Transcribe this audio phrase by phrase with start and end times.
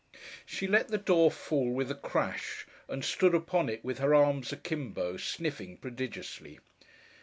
[0.47, 4.51] She let the door fall with a crash, and stood upon it with her arms
[4.51, 6.57] a kimbo, sniffing prodigiously.